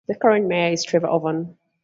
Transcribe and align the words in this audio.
The 0.07 0.15
current 0.15 0.47
mayor 0.47 0.71
is 0.71 0.83
Trevor 0.83 1.05
Overman. 1.11 1.57